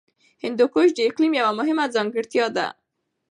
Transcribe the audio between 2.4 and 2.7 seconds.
ده.